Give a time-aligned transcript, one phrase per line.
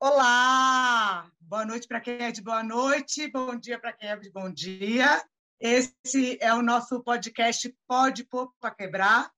[0.00, 1.28] Olá!
[1.40, 4.48] Boa noite para quem é de boa noite, bom dia para quem é de bom
[4.48, 5.20] dia.
[5.58, 9.28] Esse é o nosso podcast Pode Pôr para Quebrar.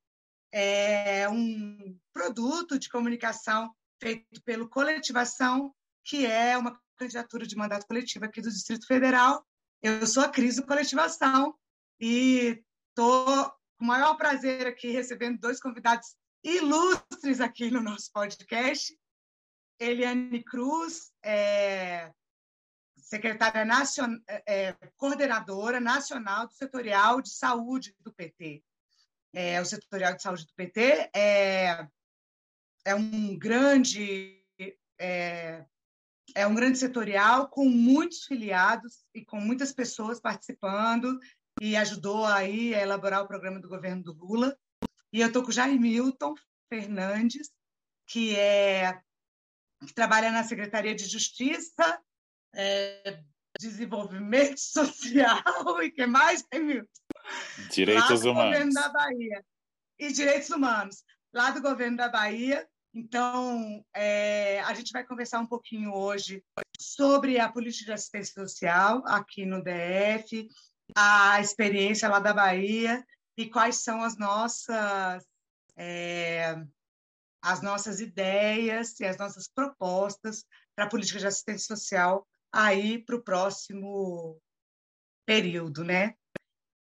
[0.52, 8.26] É um produto de comunicação feito pelo Coletivação, que é uma candidatura de mandato coletivo
[8.26, 9.42] aqui do Distrito Federal.
[9.82, 11.54] Eu sou a Cris do Coletivação
[11.98, 18.99] e estou com o maior prazer aqui recebendo dois convidados ilustres aqui no nosso podcast.
[19.80, 22.12] Eliane Cruz, é,
[22.96, 23.66] secretária
[24.28, 28.62] é, é, coordenadora nacional do setorial de saúde do PT.
[29.32, 31.88] É, o setorial de saúde do PT é,
[32.84, 34.44] é um grande
[34.98, 35.64] é,
[36.34, 41.18] é um grande setorial com muitos filiados e com muitas pessoas participando
[41.60, 44.56] e ajudou aí a elaborar o programa do governo do Lula.
[45.12, 46.34] E eu estou com o Jair Milton
[46.68, 47.50] Fernandes,
[48.06, 49.02] que é
[49.86, 52.00] que trabalha na Secretaria de Justiça,
[52.54, 53.20] é,
[53.58, 56.86] Desenvolvimento Social e que mais, Milton?
[57.70, 58.52] Direitos lá do Humanos.
[58.52, 59.44] Governo da Bahia.
[59.98, 62.66] E Direitos Humanos, lá do Governo da Bahia.
[62.92, 66.42] Então, é, a gente vai conversar um pouquinho hoje
[66.78, 70.48] sobre a política de assistência social aqui no DF,
[70.96, 73.04] a experiência lá da Bahia
[73.36, 75.24] e quais são as nossas
[75.76, 76.56] é,
[77.42, 83.16] as nossas ideias e as nossas propostas para a política de assistência social aí para
[83.16, 84.40] o próximo
[85.26, 86.14] período, né?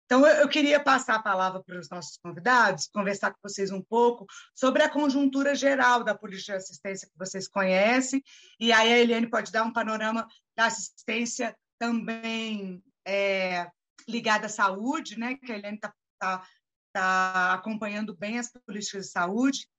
[0.06, 4.26] Então, eu queria passar a palavra para os nossos convidados, conversar com vocês um pouco
[4.56, 8.24] sobre a conjuntura geral da política de assistência que vocês conhecem,
[8.60, 13.70] e aí a Eliane pode dar um panorama da assistência também é,
[14.08, 15.36] ligada à saúde, né?
[15.36, 16.44] que a Eliane está tá,
[16.92, 19.70] tá acompanhando bem as políticas de saúde,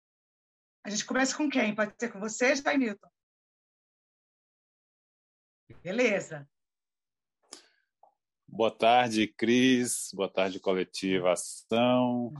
[0.84, 1.74] a gente começa com quem?
[1.74, 3.08] Pode ser com você, Jaimilton?
[5.82, 6.48] Beleza.
[8.46, 10.10] Boa tarde, Cris.
[10.12, 12.32] Boa tarde, coletiva Ação.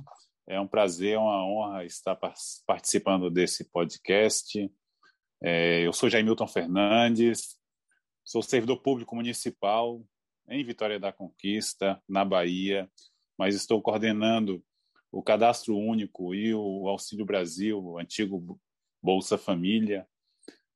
[0.47, 2.19] É um prazer, uma honra estar
[2.67, 4.71] participando desse podcast.
[5.43, 7.57] É, eu sou Jaimilton Fernandes,
[8.25, 10.05] sou servidor público municipal
[10.49, 12.91] em Vitória da Conquista, na Bahia,
[13.39, 14.63] mas estou coordenando
[15.13, 18.61] o Cadastro Único e o Auxílio Brasil, o antigo
[19.03, 20.07] Bolsa Família,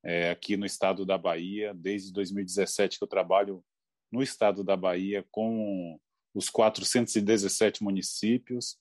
[0.03, 3.63] é, aqui no estado da Bahia, desde 2017 que eu trabalho
[4.11, 5.99] no estado da Bahia com
[6.33, 8.77] os 417 municípios,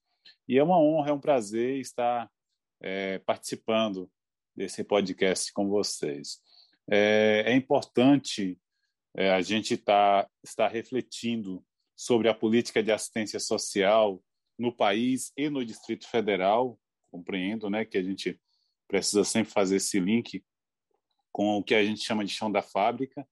[0.48, 2.30] e é uma honra, é um prazer estar
[2.80, 4.10] é, participando
[4.54, 6.40] desse podcast com vocês.
[6.90, 8.58] É, é importante
[9.16, 11.64] é, a gente tá, estar refletindo
[11.96, 14.20] sobre a política de assistência social
[14.58, 16.78] no país e no Distrito Federal.
[17.10, 18.40] Compreendo né, que a gente
[18.88, 20.44] precisa sempre fazer esse link
[21.32, 23.26] com o que a gente chama de chão da fábrica.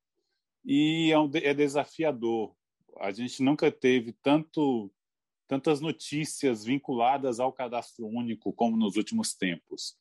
[0.65, 2.55] E é, é desafiador.
[3.01, 4.93] A gente nunca teve tanto,
[5.49, 9.97] tantas notícias vinculadas ao cadastro único como nos últimos tempos.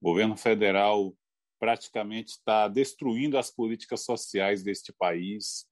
[0.00, 1.14] O governo federal
[1.58, 5.66] praticamente está destruindo as políticas sociais deste país,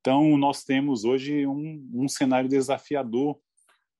[0.00, 3.40] Então, nós temos hoje um, um cenário desafiador,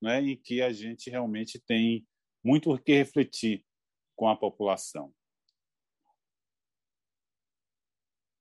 [0.00, 2.06] né, em que a gente realmente tem
[2.44, 3.64] muito o que refletir
[4.14, 5.12] com a população.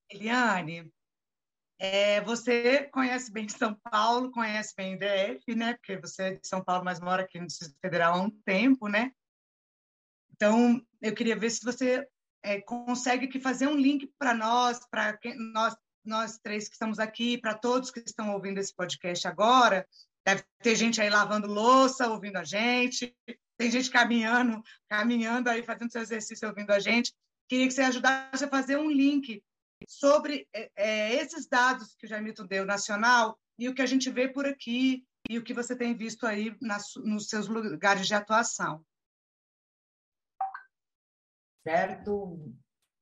[0.09, 0.91] Eliane,
[1.79, 5.73] é, você conhece bem São Paulo, conhece bem DF, né?
[5.73, 8.87] Porque você é de São Paulo, mas mora aqui no Distrito Federal há um tempo,
[8.87, 9.11] né?
[10.33, 12.07] Então, eu queria ver se você
[12.43, 15.17] é, consegue aqui fazer um link para nós, para
[15.53, 15.75] nós,
[16.05, 19.87] nós três que estamos aqui, para todos que estão ouvindo esse podcast agora.
[20.25, 23.15] Deve ter gente aí lavando louça, ouvindo a gente,
[23.57, 27.13] tem gente caminhando, caminhando aí, fazendo seu exercício, ouvindo a gente.
[27.47, 29.41] Queria que você ajudasse a fazer um link
[29.87, 34.09] sobre é, é esses dados que o Jaimilton deu, nacional, e o que a gente
[34.09, 38.13] vê por aqui, e o que você tem visto aí nas, nos seus lugares de
[38.13, 38.83] atuação
[41.63, 42.53] certo?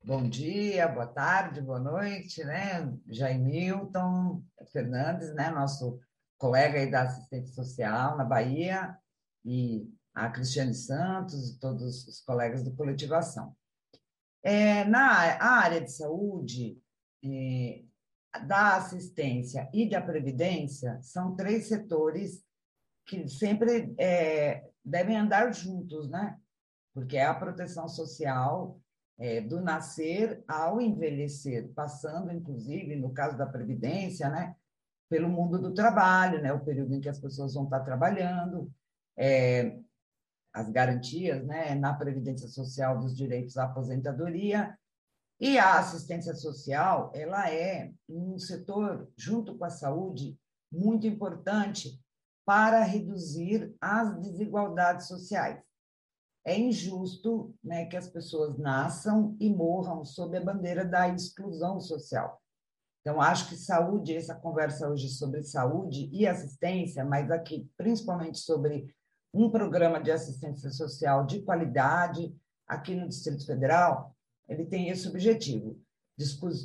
[0.04, 2.96] Bom dia, boa tarde, boa noite, né?
[3.08, 5.50] Jaimilton Fernandes, né?
[5.50, 6.00] Nosso
[6.38, 8.96] colega aí da assistência social na Bahia
[9.44, 13.56] e a Cristiane Santos e todos os colegas do Coletivação.
[14.44, 15.08] É, na
[15.40, 16.80] área de saúde,
[17.24, 17.84] é,
[18.46, 22.44] da assistência e da previdência, são três setores
[23.08, 26.40] que sempre é, devem andar juntos, né?
[26.94, 28.80] Porque é a proteção social
[29.18, 34.56] é, do nascer ao envelhecer, passando, inclusive, no caso da previdência, né?
[35.10, 36.52] Pelo mundo do trabalho, né?
[36.52, 38.72] O período em que as pessoas vão estar trabalhando,
[39.18, 39.78] é,
[40.54, 41.76] as garantias, né?
[41.76, 44.78] Na previdência social dos direitos à aposentadoria
[45.42, 50.38] e a assistência social, ela é um setor, junto com a saúde,
[50.72, 52.00] muito importante
[52.46, 55.60] para reduzir as desigualdades sociais.
[56.44, 62.42] É injusto né, que as pessoas nasçam e morram sob a bandeira da exclusão social.
[63.02, 68.94] Então, acho que saúde, essa conversa hoje sobre saúde e assistência, mas aqui principalmente sobre
[69.34, 72.36] um programa de assistência social de qualidade
[72.68, 74.16] aqui no Distrito Federal,
[74.48, 75.80] ele tem esse objetivo,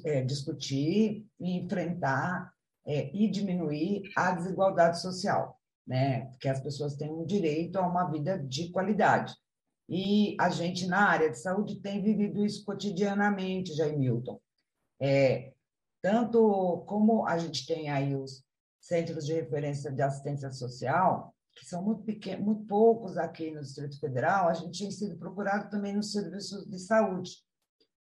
[0.05, 2.53] é, discutir e enfrentar
[2.85, 6.31] é, e diminuir a desigualdade social, né?
[6.39, 9.35] Que as pessoas tenham direito a uma vida de qualidade.
[9.89, 14.41] E a gente, na área de saúde, tem vivido isso cotidianamente, Jair Milton.
[15.01, 15.53] É,
[16.03, 18.45] tanto como a gente tem aí os
[18.81, 23.99] centros de referência de assistência social, que são muito pequenos, muito poucos aqui no Distrito
[23.99, 27.33] Federal, a gente tem sido procurado também nos serviços de saúde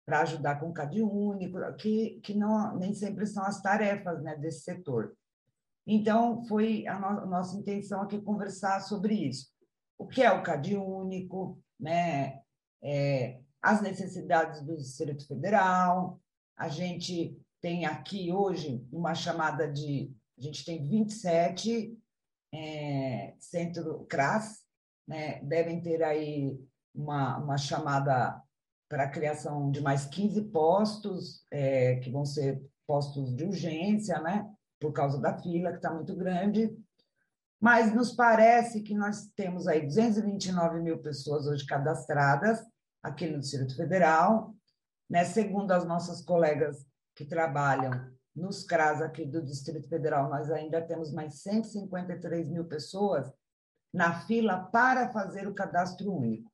[0.06, 4.36] para ajudar com o CAD único, que, que não, nem sempre são as tarefas né,
[4.36, 5.16] desse setor.
[5.86, 9.51] Então, foi a, no, a nossa intenção aqui conversar sobre isso.
[10.02, 12.42] O que é o CAD único, né?
[12.82, 16.20] É, as necessidades do Distrito Federal.
[16.56, 20.12] A gente tem aqui hoje uma chamada de.
[20.36, 21.96] A gente tem 27
[22.52, 24.64] é, centro CRAS,
[25.06, 25.40] né?
[25.44, 26.58] devem ter aí
[26.92, 28.42] uma, uma chamada
[28.88, 34.52] para a criação de mais 15 postos, é, que vão ser postos de urgência, né?
[34.80, 36.76] Por causa da fila, que está muito grande.
[37.62, 42.60] Mas nos parece que nós temos aí 229 mil pessoas hoje cadastradas
[43.00, 44.52] aqui no Distrito Federal.
[45.08, 45.24] Né?
[45.24, 51.12] Segundo as nossas colegas que trabalham nos CRAS aqui do Distrito Federal, nós ainda temos
[51.12, 53.32] mais 153 mil pessoas
[53.94, 56.50] na fila para fazer o cadastro único.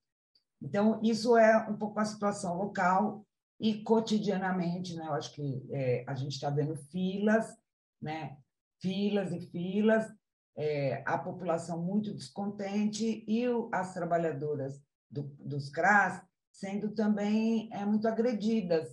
[0.60, 3.24] Então, isso é um pouco a situação local
[3.58, 5.06] e cotidianamente, né?
[5.06, 7.56] Eu acho que é, a gente está vendo filas,
[8.02, 8.36] né?
[8.78, 10.12] Filas e filas,
[10.58, 16.20] é, a população muito descontente e o, as trabalhadoras do, dos CRAS
[16.50, 18.92] sendo também é, muito agredidas,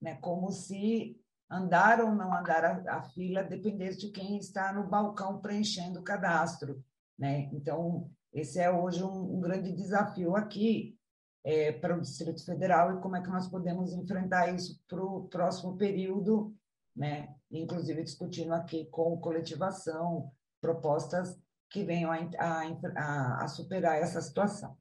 [0.00, 0.14] né?
[0.20, 1.20] Como se
[1.50, 6.04] andar ou não andar a, a fila dependesse de quem está no balcão preenchendo o
[6.04, 6.80] cadastro,
[7.18, 7.50] né?
[7.52, 10.96] Então, esse é hoje um, um grande desafio aqui
[11.42, 15.26] é, para o Distrito Federal e como é que nós podemos enfrentar isso para o
[15.26, 16.54] próximo período,
[16.94, 17.34] né?
[17.50, 20.32] inclusive discutindo aqui com coletivação
[20.66, 21.38] propostas
[21.70, 22.18] que venham a,
[22.96, 24.76] a, a superar essa situação.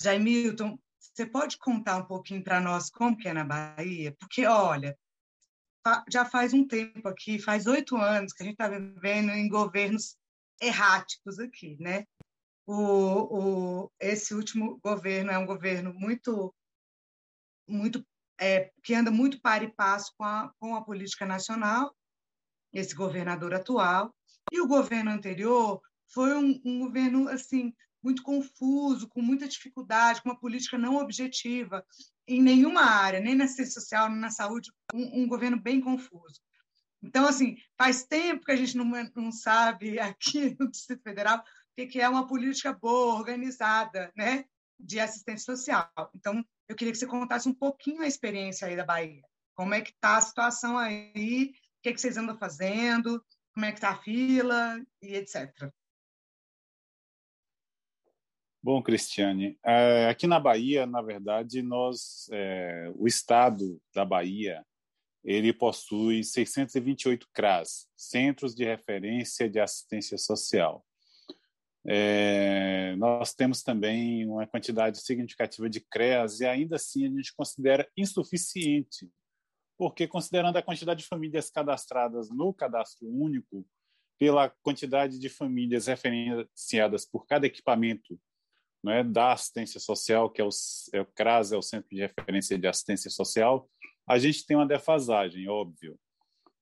[0.00, 4.14] Jaimilton, você pode contar um pouquinho para nós como que é na Bahia?
[4.18, 4.96] Porque, olha,
[6.10, 10.18] já faz um tempo aqui, faz oito anos que a gente está vivendo em governos
[10.60, 12.04] erráticos aqui, né?
[12.66, 16.54] O, o, esse último governo é um governo muito,
[17.66, 18.04] muito
[18.38, 21.94] é, que anda muito para e passo com a, com a política nacional,
[22.72, 24.14] esse governador atual,
[24.52, 25.80] e o governo anterior
[26.12, 31.84] foi um, um governo assim muito confuso, com muita dificuldade, com uma política não objetiva
[32.28, 36.40] em nenhuma área, nem na assistência social, nem na saúde, um, um governo bem confuso.
[37.02, 41.42] Então, assim, faz tempo que a gente não, não sabe aqui no Distrito Federal
[41.78, 44.44] o que é uma política boa, organizada, né,
[44.78, 45.90] de assistência social.
[46.14, 49.22] Então, eu queria que você contasse um pouquinho a experiência aí da Bahia.
[49.54, 51.52] Como é que está a situação aí,
[51.86, 53.24] que, é que vocês andam fazendo,
[53.54, 55.70] como é que está a fila e etc.
[58.60, 64.66] Bom, Cristiane, é, aqui na Bahia, na verdade, nós, é, o estado da Bahia,
[65.24, 70.84] ele possui 628 CRAS, Centros de Referência de Assistência Social.
[71.86, 77.88] É, nós temos também uma quantidade significativa de CREAS e ainda assim a gente considera
[77.96, 79.08] insuficiente,
[79.78, 83.66] porque considerando a quantidade de famílias cadastradas no cadastro único,
[84.18, 88.18] pela quantidade de famílias referenciadas por cada equipamento
[88.82, 90.48] né, da assistência social, que é o,
[90.92, 91.06] é o
[91.52, 93.68] é o Centro de Referência de Assistência Social,
[94.08, 95.98] a gente tem uma defasagem, óbvio.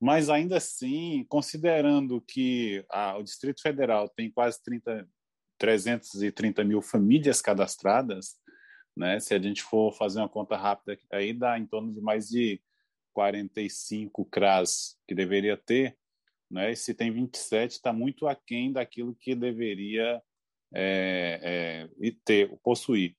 [0.00, 2.84] mas ainda assim, considerando que
[3.18, 5.06] o Distrito Federal tem quase 30,
[5.58, 8.36] 330 mil famílias cadastradas,
[8.96, 9.18] né?
[9.20, 12.60] Se a gente for fazer uma conta rápida, aí dá em torno de mais de
[13.14, 15.96] 45 CRAS que deveria ter,
[16.50, 16.72] né?
[16.72, 20.22] E se tem 27, está muito aquém daquilo que deveria
[20.74, 23.16] é, é, ter, possuir.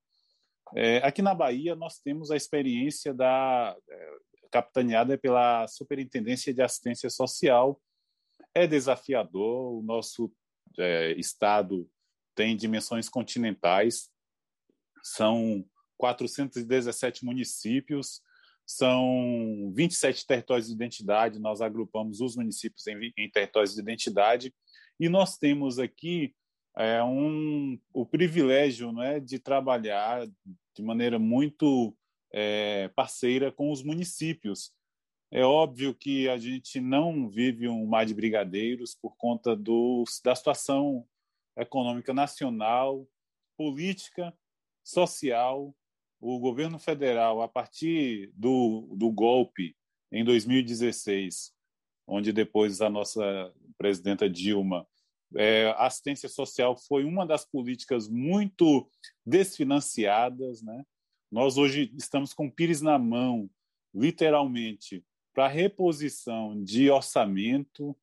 [0.75, 4.11] É, aqui na Bahia, nós temos a experiência da é,
[4.51, 7.81] capitaneada pela Superintendência de Assistência Social.
[8.53, 10.31] É desafiador, o nosso
[10.77, 11.89] é, estado
[12.35, 14.09] tem dimensões continentais,
[15.01, 15.65] são
[15.97, 18.21] 417 municípios,
[18.65, 24.53] são 27 territórios de identidade, nós agrupamos os municípios em, em territórios de identidade,
[24.99, 26.33] e nós temos aqui
[26.77, 30.27] é, um, o privilégio né, de trabalhar
[30.75, 31.95] de maneira muito
[32.33, 34.73] é, parceira com os municípios.
[35.31, 41.05] É óbvio que a gente não vive um mar de brigadeiros por conta da situação
[41.57, 43.07] econômica nacional,
[43.57, 44.33] política,
[44.83, 45.75] social.
[46.19, 49.75] O governo federal, a partir do, do golpe
[50.11, 51.53] em 2016,
[52.07, 54.87] onde depois a nossa presidenta Dilma,
[55.35, 58.89] é, a assistência social foi uma das políticas muito
[59.25, 60.61] desfinanciadas.
[60.61, 60.83] Né?
[61.31, 63.49] Nós hoje estamos com pires na mão,
[63.93, 65.03] literalmente,
[65.33, 67.95] para reposição de orçamento,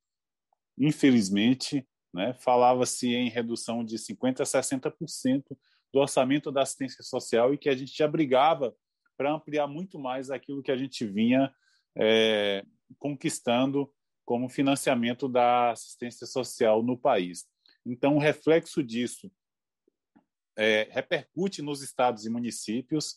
[0.77, 2.35] infelizmente, né?
[2.39, 5.57] Falava-se em redução de 50% a 60%
[5.93, 8.75] do orçamento da assistência social e que a gente já brigava
[9.15, 11.53] para ampliar muito mais aquilo que a gente vinha
[11.95, 12.65] é,
[12.97, 13.93] conquistando
[14.25, 17.45] como financiamento da assistência social no país.
[17.85, 19.31] Então, o reflexo disso
[20.57, 23.15] é, repercute nos estados e municípios,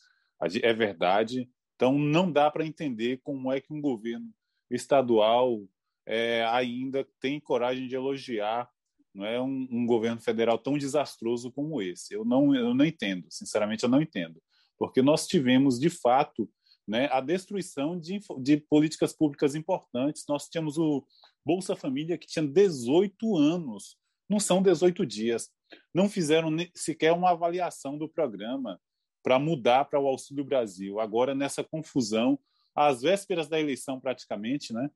[0.62, 1.48] é verdade.
[1.76, 4.30] Então, não dá para entender como é que um governo
[4.70, 5.62] estadual
[6.04, 8.68] é, ainda tem coragem de elogiar
[9.16, 12.14] não é um, um, governo federal tão desastroso como esse.
[12.14, 14.40] Eu não, eu não entendo, sinceramente, eu não entendo,
[14.78, 16.48] porque nós tivemos de fato
[16.86, 20.24] né, a destruição de, de políticas públicas importantes.
[20.28, 21.04] Nós tínhamos o
[21.44, 23.96] Bolsa Família que tinha 18 anos,
[24.28, 25.48] não são 18 dias,
[25.94, 28.78] não fizeram sequer uma avaliação do programa
[29.22, 31.00] para mudar para o Auxílio Brasil.
[31.00, 32.38] Agora nessa confusão,
[32.74, 34.90] às vésperas da eleição praticamente, né?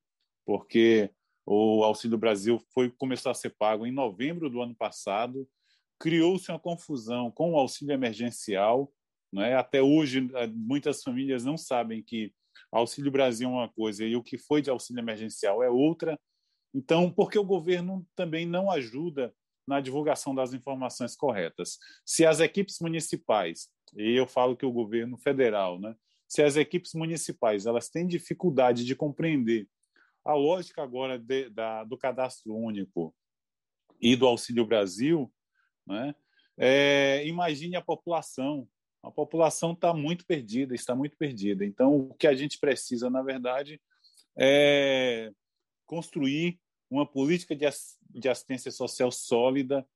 [0.45, 1.11] Porque
[1.47, 5.49] o Auxílio Brasil foi começou a ser pago em novembro do ano passado.
[5.99, 8.93] Criou-se uma confusão com o auxílio emergencial.
[9.33, 9.55] Né?
[9.55, 12.33] Até hoje, eh, muitas famílias não sabem que
[12.73, 16.19] Auxílio Brasil é uma coisa e o que foi de auxílio emergencial é outra.
[16.75, 19.35] Então, por que o governo também não ajuda
[19.67, 21.79] na divulgação das informações corretas?
[22.05, 25.95] Se as equipes municipais, e eu falo que o governo federal, né?
[26.29, 29.69] se as equipes municipais elas têm dificuldade de compreender
[30.25, 33.15] a lógica agora de, da, do cadastro único
[34.01, 35.33] e do Auxílio Brasil,
[35.87, 36.15] né?
[36.59, 38.69] É, imagine a população.
[39.03, 41.65] A população está muito perdida, está muito perdida.
[41.65, 43.81] Então, o que a gente precisa, na verdade,
[44.39, 45.33] é
[45.87, 46.61] construir
[46.91, 49.87] uma política de, assistência social sólida,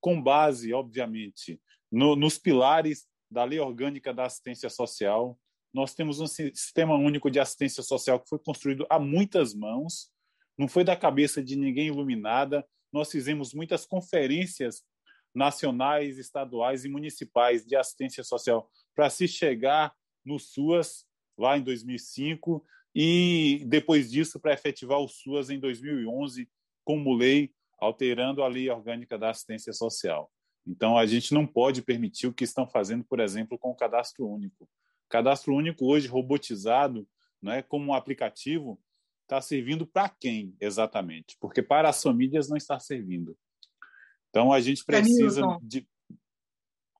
[0.00, 1.60] com base, obviamente,
[1.90, 5.38] no, nos pilares da Lei Orgânica da Assistência Social,
[5.74, 10.08] nós temos um sistema único de assistência social que foi construído a muitas mãos,
[10.56, 12.64] não foi da cabeça de ninguém iluminada.
[12.92, 14.84] Nós fizemos muitas conferências
[15.34, 19.92] nacionais, estaduais e municipais de assistência social para se chegar
[20.24, 21.04] no SUAS
[21.36, 22.64] lá em 2005
[22.94, 26.48] e depois disso para efetivar o SUAS em 2011
[26.84, 30.30] como lei, alterando a lei orgânica da assistência social.
[30.64, 34.24] Então a gente não pode permitir o que estão fazendo, por exemplo, com o cadastro
[34.28, 34.68] único.
[35.08, 37.06] Cadastro único hoje robotizado,
[37.40, 38.80] né, como um aplicativo,
[39.22, 41.36] está servindo para quem exatamente?
[41.40, 43.36] Porque para as famílias não está servindo.
[44.30, 45.88] Então a gente precisa Camilton, de.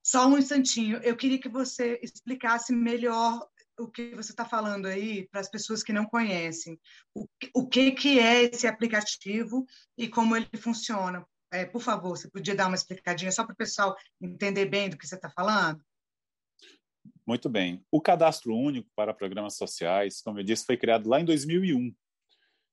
[0.03, 3.45] Só um instantinho, eu queria que você explicasse melhor
[3.77, 6.79] o que você está falando aí para as pessoas que não conhecem.
[7.13, 9.65] O, o que, que é esse aplicativo
[9.97, 11.25] e como ele funciona?
[11.51, 14.97] É, por favor, você podia dar uma explicadinha só para o pessoal entender bem do
[14.97, 15.83] que você está falando?
[17.25, 17.83] Muito bem.
[17.91, 21.93] O cadastro único para programas sociais, como eu disse, foi criado lá em 2001.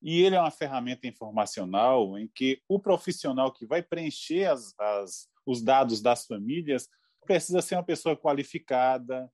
[0.02, 5.28] E ele é uma ferramenta informacional em que o profissional que vai preencher as, as,
[5.46, 6.88] os dados das famílias
[7.24, 9.30] precisa ser uma pessoa qualificada,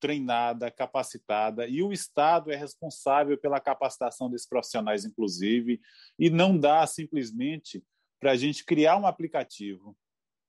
[0.00, 5.80] treinada, capacitada, e o Estado é responsável pela capacitação desses profissionais, inclusive,
[6.18, 7.84] e não dá simplesmente
[8.20, 9.96] para a gente criar um aplicativo,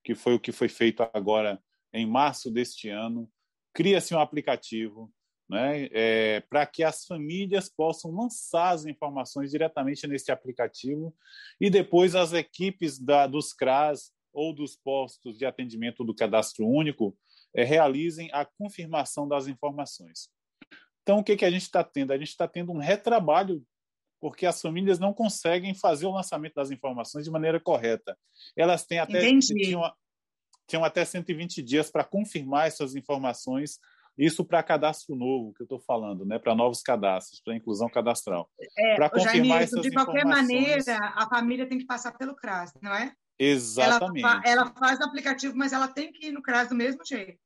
[0.03, 1.61] que foi o que foi feito agora
[1.91, 3.29] em março deste ano,
[3.73, 5.11] cria-se um aplicativo,
[5.49, 11.15] né, é, para que as famílias possam lançar as informações diretamente nesse aplicativo
[11.59, 17.17] e depois as equipes da, dos CRAS ou dos postos de atendimento do cadastro único
[17.55, 20.29] é, realizem a confirmação das informações.
[21.01, 22.13] Então, o que, que a gente está tendo?
[22.13, 23.65] A gente está tendo um retrabalho
[24.21, 28.17] porque as famílias não conseguem fazer o lançamento das informações de maneira correta.
[28.55, 29.81] Elas têm até tinham,
[30.69, 33.79] tinham até 120 dias para confirmar essas informações.
[34.17, 36.37] Isso para cadastro novo, que eu estou falando, né?
[36.37, 38.49] para novos cadastros, para inclusão cadastral.
[38.77, 42.93] É, para confirmar essas de qualquer maneira, a família tem que passar pelo CRAS, não
[42.93, 43.13] é?
[43.39, 44.25] Exatamente.
[44.25, 47.39] Ela, ela faz o aplicativo, mas ela tem que ir no CRAS do mesmo jeito.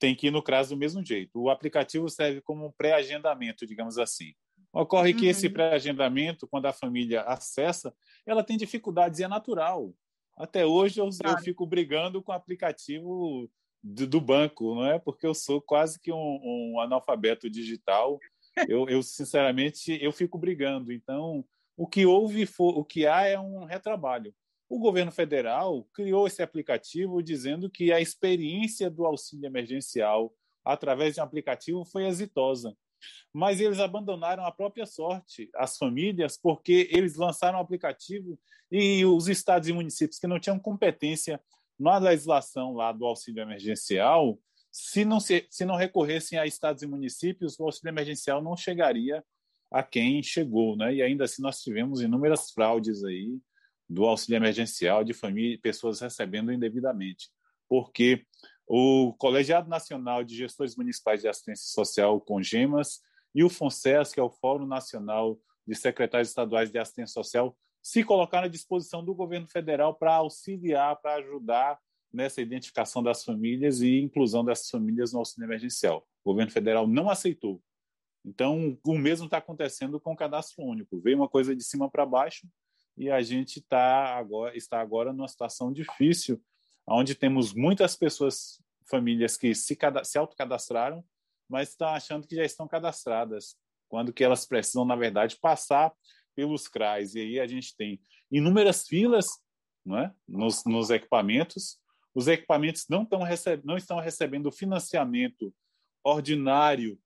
[0.00, 1.40] Tem que ir no CRAS do mesmo jeito.
[1.40, 4.34] O aplicativo serve como um pré-agendamento, digamos assim.
[4.72, 5.52] Ocorre que esse uhum.
[5.52, 7.94] pré-agendamento, quando a família acessa,
[8.26, 9.94] ela tem dificuldades e é natural.
[10.36, 13.50] Até hoje eu, eu fico brigando com o aplicativo
[13.82, 14.98] do, do, banco, não é?
[14.98, 18.18] Porque eu sou quase que um, um analfabeto digital.
[18.70, 20.90] Eu, eu, sinceramente eu fico brigando.
[20.90, 21.44] Então,
[21.76, 24.34] o que houve, o que há é um retrabalho.
[24.66, 30.32] O governo federal criou esse aplicativo dizendo que a experiência do auxílio emergencial
[30.64, 32.74] através de um aplicativo foi exitosa.
[33.32, 38.38] Mas eles abandonaram a própria sorte, as famílias, porque eles lançaram o aplicativo
[38.70, 41.40] e os estados e municípios que não tinham competência
[41.78, 44.38] na legislação lá do auxílio emergencial,
[44.72, 49.24] se não, se, se não recorressem a estados e municípios, o auxílio emergencial não chegaria
[49.70, 50.94] a quem chegou, né?
[50.94, 53.38] E ainda assim nós tivemos inúmeras fraudes aí,
[53.88, 57.30] do auxílio emergencial de família, pessoas recebendo indevidamente,
[57.68, 58.26] porque
[58.66, 63.00] o Colegiado Nacional de Gestores Municipais de Assistência Social, CONGEMAS,
[63.34, 68.02] e o FONSES, que é o Fórum Nacional de Secretários Estaduais de Assistência Social, se
[68.02, 71.78] colocaram à disposição do governo federal para auxiliar, para ajudar
[72.12, 76.06] nessa identificação das famílias e inclusão dessas famílias no auxílio emergencial.
[76.24, 77.62] O governo federal não aceitou.
[78.24, 81.00] Então, o mesmo está acontecendo com o cadastro único.
[81.00, 82.48] Veio uma coisa de cima para baixo,
[82.96, 86.42] e a gente tá agora, está agora numa situação difícil,
[86.88, 91.04] onde temos muitas pessoas, famílias que se, se autocadastraram,
[91.48, 93.56] mas estão achando que já estão cadastradas,
[93.88, 95.92] quando que elas precisam, na verdade, passar
[96.34, 97.14] pelos CRAs.
[97.14, 99.26] E aí a gente tem inúmeras filas
[99.84, 100.12] não é?
[100.26, 101.78] nos, nos equipamentos,
[102.14, 105.54] os equipamentos não, estão receb não estão recebendo financiamento
[106.02, 106.98] ordinário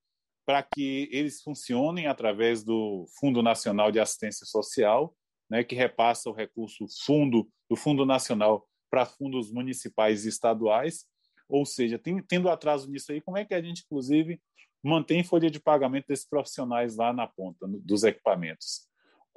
[0.47, 5.15] para que eles funcionem através do Fundo Nacional de Assistência Social,
[5.49, 11.07] né, que repassa o recurso fundo do Fundo Nacional para fundos municipais e estaduais,
[11.49, 14.41] ou seja, tem, tendo atraso nisso aí, como é que a gente, inclusive,
[14.83, 18.89] mantém folha de pagamento desses profissionais lá na ponta no, dos equipamentos?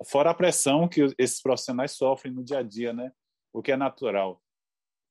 [0.06, 3.12] Fora a pressão que esses profissionais sofrem no dia a dia, né?
[3.52, 4.42] O que é natural.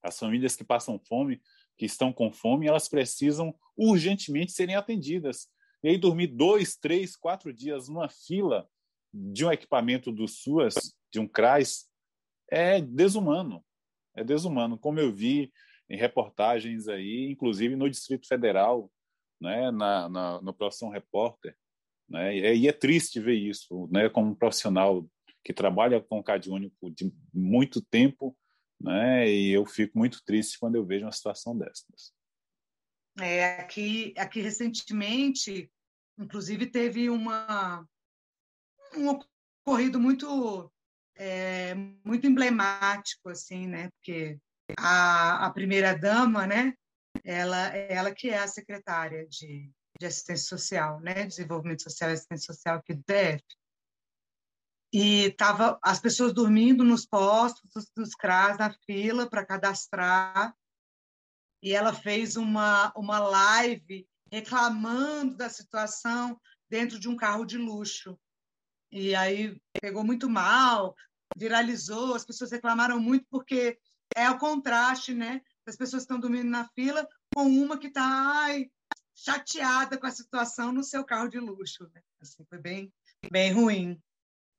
[0.02, 1.40] As famílias que passam fome,
[1.76, 5.48] que estão com fome, elas precisam urgentemente serem atendidas.
[5.82, 8.68] E aí dormir dois, três, quatro dias numa fila
[9.12, 10.74] de um equipamento do SUAS,
[11.12, 11.88] de um CRAS,
[12.50, 13.64] é desumano.
[14.14, 15.52] É desumano, como eu vi
[15.88, 18.90] em reportagens aí, inclusive no Distrito Federal,
[19.40, 21.56] né, na, na no Profissão Repórter.
[22.08, 25.06] Né, e é triste ver isso, né, como um profissional
[25.44, 28.36] que trabalha com o CAD único de muito tempo,
[28.80, 32.12] né, e eu fico muito triste quando eu vejo uma situação dessas.
[33.20, 35.70] É, aqui, aqui recentemente,
[36.18, 37.86] inclusive, teve uma,
[38.96, 39.08] um
[39.66, 40.71] ocorrido muito
[41.22, 43.88] é, muito emblemático assim né?
[43.90, 44.38] Porque
[44.76, 46.74] a, a primeira dama né?
[47.24, 51.24] Ela ela que é a secretária de, de assistência social né?
[51.24, 53.44] Desenvolvimento social e assistência social aqui do DF.
[54.92, 60.54] E tava as pessoas dormindo nos postos dos, dos CRAS na fila para cadastrar.
[61.62, 66.36] E ela fez uma uma live reclamando da situação
[66.68, 68.18] dentro de um carro de luxo.
[68.90, 70.94] E aí pegou muito mal,
[71.36, 73.78] viralizou, as pessoas reclamaram muito porque
[74.14, 75.40] é o contraste, né?
[75.66, 78.48] As pessoas estão dormindo na fila com uma que está
[79.14, 81.90] chateada com a situação no seu carro de luxo.
[81.94, 82.02] Né?
[82.20, 82.92] Assim, foi bem,
[83.30, 84.00] bem ruim.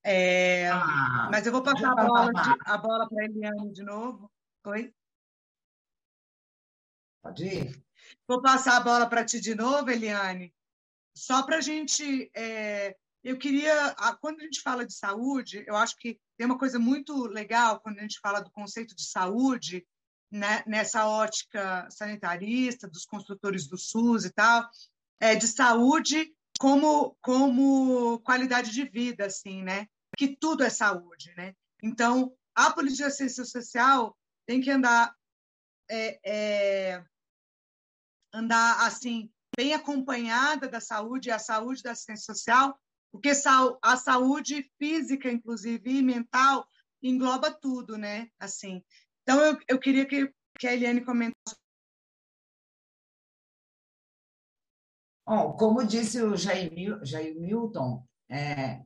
[0.03, 2.31] É, ah, mas eu vou passar a bola,
[2.65, 4.31] a bola para a Eliane de novo.
[4.65, 4.93] Oi?
[7.21, 7.83] Pode ir.
[8.27, 10.53] Vou passar a bola para ti de novo, Eliane,
[11.15, 15.97] só para a gente é, eu queria, quando a gente fala de saúde, eu acho
[15.97, 19.88] que tem uma coisa muito legal quando a gente fala do conceito de saúde,
[20.31, 24.67] né, nessa ótica sanitarista, dos construtores do SUS e tal,
[25.21, 29.88] é de saúde como, como qualidade de vida, assim, né?
[30.17, 31.55] Que tudo é saúde, né?
[31.81, 35.15] Então, a política de assistência social tem que andar
[35.89, 37.03] é, é,
[38.33, 42.79] andar assim bem acompanhada da saúde, a saúde da assistência social,
[43.13, 43.32] porque
[43.84, 46.67] a saúde física, inclusive, e mental,
[47.02, 48.28] engloba tudo, né?
[48.39, 48.84] Assim,
[49.21, 51.56] então eu, eu queria que, que a Eliane comentasse.
[55.28, 58.84] Bom, como disse o Jair, Jair Milton, é,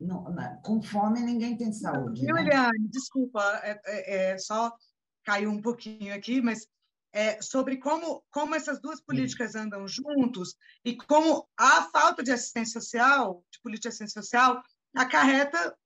[0.00, 2.24] não, não, com fome ninguém tem saúde.
[2.24, 2.40] Né?
[2.40, 4.76] Eliane, desculpa, é, é, é, só
[5.24, 6.66] caiu um pouquinho aqui, mas
[7.14, 12.80] é, sobre como, como essas duas políticas andam juntos e como a falta de assistência
[12.80, 14.60] social, de política de assistência social,
[14.96, 15.78] acarreta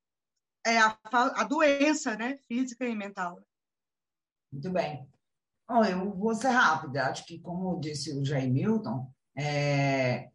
[0.66, 3.38] é, a, a doença né, física e mental.
[4.50, 5.06] Muito bem.
[5.68, 7.04] Bom, eu vou ser rápida.
[7.04, 10.30] Acho que, como disse o Jair Milton, é,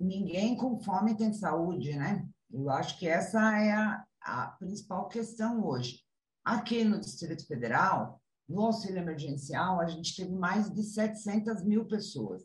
[0.00, 2.26] ninguém com fome tem saúde, né?
[2.50, 6.00] Eu acho que essa é a, a principal questão hoje.
[6.42, 8.21] Aqui no Distrito Federal,
[8.52, 12.44] no auxílio emergencial, a gente teve mais de 700 mil pessoas.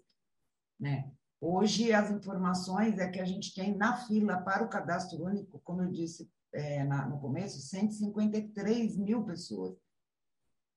[0.80, 1.12] Né?
[1.40, 5.84] Hoje, as informações é que a gente tem na fila para o cadastro único, como
[5.84, 9.76] eu disse é, na, no começo, 153 mil pessoas.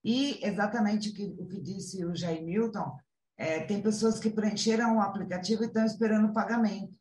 [0.05, 2.99] E exatamente o que, o que disse o Jair Milton,
[3.37, 6.95] é, tem pessoas que preencheram o aplicativo e estão esperando o pagamento.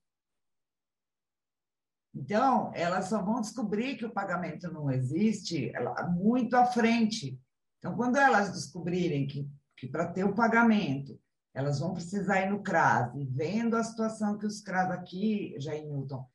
[2.13, 5.71] Então, elas só vão descobrir que o pagamento não existe
[6.13, 7.39] muito à frente.
[7.79, 11.19] Então, quando elas descobrirem que, que para ter o pagamento,
[11.53, 15.85] elas vão precisar ir no CRAS, e vendo a situação que os CRAS aqui, Jair
[15.85, 16.25] Newton,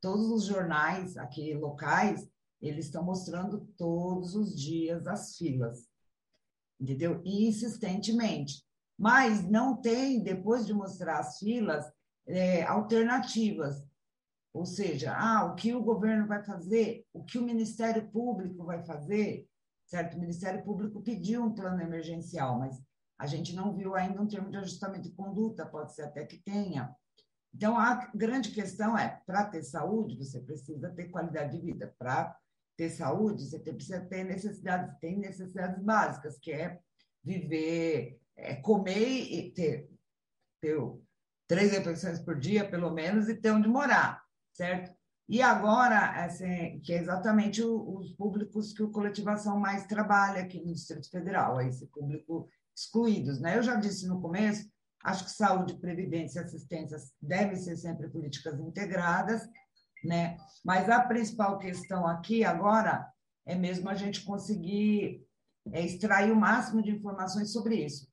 [0.00, 2.28] todos os jornais aqui locais,
[2.60, 5.86] eles estão mostrando todos os dias as filas,
[6.80, 7.20] entendeu?
[7.24, 8.64] Insistentemente.
[8.98, 11.84] Mas não tem, depois de mostrar as filas,
[12.26, 13.84] é, alternativas.
[14.52, 18.84] Ou seja, ah, o que o governo vai fazer, o que o Ministério Público vai
[18.84, 19.48] fazer,
[19.86, 20.16] certo?
[20.16, 22.82] O Ministério Público pediu um plano emergencial, mas
[23.18, 26.38] a gente não viu ainda um termo de ajustamento de conduta, pode ser até que
[26.38, 26.94] tenha.
[27.54, 31.94] Então, a grande questão é, para ter saúde, você precisa ter qualidade de vida.
[31.96, 32.36] Para
[32.76, 36.80] ter saúde, você precisa ter necessidades, tem necessidades básicas, que é
[37.22, 39.88] viver, é comer e ter,
[40.60, 40.76] ter
[41.46, 44.92] três refeições por dia, pelo menos, e ter onde morar, certo?
[45.28, 50.60] E agora, assim, que é exatamente o, os públicos que o coletivação mais trabalha aqui
[50.60, 53.40] no Distrito Federal, é esse público excluídos.
[53.40, 53.56] Né?
[53.56, 54.68] Eu já disse no começo,
[55.02, 59.48] acho que saúde, previdência e assistência devem ser sempre políticas integradas,
[60.04, 60.36] né?
[60.62, 63.10] mas a principal questão aqui agora
[63.46, 65.26] é mesmo a gente conseguir
[65.72, 68.06] é, extrair o máximo de informações sobre isso.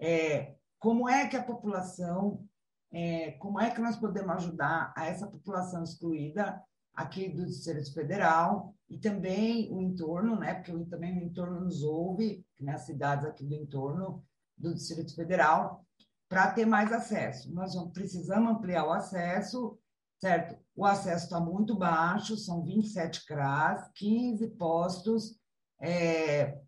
[0.00, 2.44] É, como é que a população
[2.92, 6.62] é, como é que nós podemos ajudar a essa população excluída
[6.94, 12.44] aqui do Distrito Federal e também o entorno, né, porque também o entorno nos ouve,
[12.60, 14.22] né, as cidades aqui do entorno
[14.56, 15.86] do Distrito Federal,
[16.28, 17.52] para ter mais acesso.
[17.52, 19.78] Nós vamos, precisamos ampliar o acesso,
[20.20, 20.56] certo?
[20.76, 25.38] O acesso está muito baixo, são 27 CRAS, 15 postos
[25.80, 26.58] é,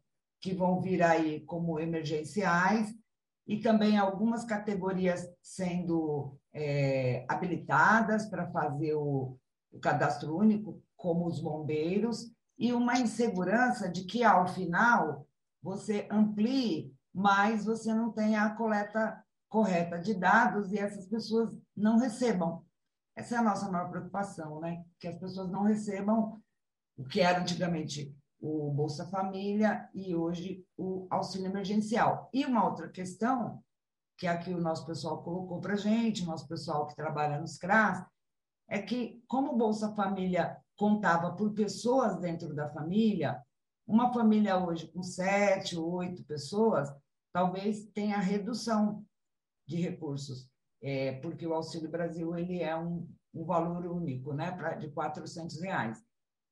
[0.40, 2.94] que vão vir aí como emergenciais,
[3.46, 9.38] e também algumas categorias sendo é, habilitadas para fazer o,
[9.70, 15.26] o cadastro único, como os bombeiros, e uma insegurança de que, ao final,
[15.62, 21.98] você amplie, mas você não tenha a coleta correta de dados e essas pessoas não
[21.98, 22.64] recebam.
[23.16, 24.84] Essa é a nossa maior preocupação, né?
[24.98, 26.42] Que as pessoas não recebam
[26.96, 28.12] o que era antigamente
[28.46, 32.28] o Bolsa Família e hoje o auxílio emergencial.
[32.30, 33.64] E uma outra questão,
[34.18, 38.04] que aqui o nosso pessoal colocou para a gente, nosso pessoal que trabalha nos CRAS,
[38.68, 43.42] é que, como o Bolsa Família contava por pessoas dentro da família,
[43.86, 46.94] uma família hoje com sete, oito pessoas,
[47.32, 49.06] talvez tenha redução
[49.66, 50.50] de recursos,
[50.82, 55.62] é, porque o Auxílio Brasil ele é um, um valor único, né, pra, de 400
[55.62, 56.04] reais.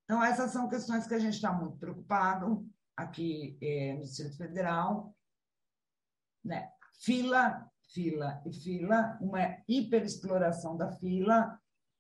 [0.05, 5.15] Então, essas são questões que a gente está muito preocupado aqui é, no Distrito Federal.
[6.45, 6.71] Né?
[7.01, 11.59] Fila, fila e fila, uma hiperexploração da fila,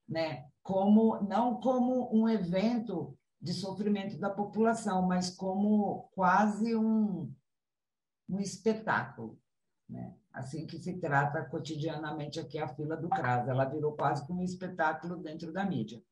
[0.08, 0.48] né?
[0.62, 7.32] como não como um evento de sofrimento da população, mas como quase um,
[8.28, 9.38] um espetáculo.
[9.88, 10.16] Né?
[10.32, 13.48] Assim que se trata cotidianamente aqui a fila do CRAS.
[13.48, 16.02] Ela virou quase como um espetáculo dentro da mídia.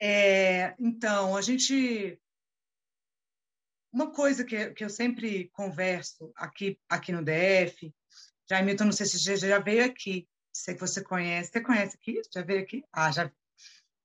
[0.00, 2.18] É, então, a gente.
[3.92, 7.92] Uma coisa que, que eu sempre converso aqui, aqui no DF,
[8.48, 11.50] já Milton, não sei se já, já veio aqui, sei que você conhece.
[11.50, 12.20] Você conhece aqui?
[12.32, 12.84] Já veio aqui?
[12.92, 13.32] Ah, já.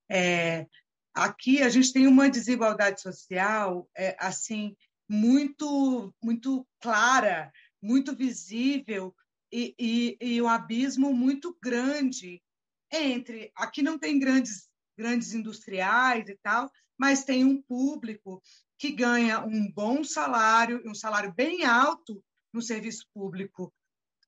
[0.10, 0.68] É,
[1.14, 4.76] aqui a gente tem uma desigualdade social, é, assim,
[5.08, 7.52] muito, muito clara
[7.84, 9.14] muito visível
[9.52, 12.42] e, e, e um abismo muito grande
[12.90, 18.42] entre aqui não tem grandes grandes industriais e tal, mas tem um público
[18.78, 23.74] que ganha um bom salário, um salário bem alto no serviço público